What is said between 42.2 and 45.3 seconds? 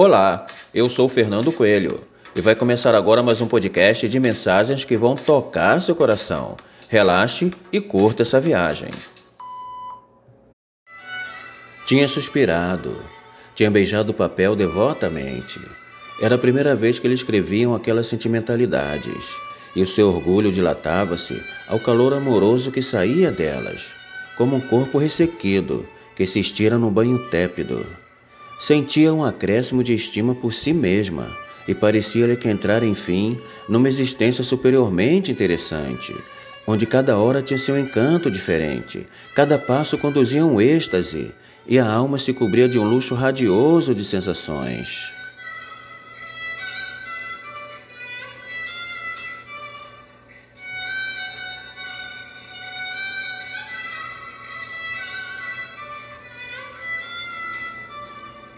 cobria de um luxo radioso de sensações.